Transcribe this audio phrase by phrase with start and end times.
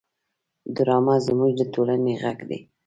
[0.75, 2.59] ډرامه زموږ د ټولنې غږ دی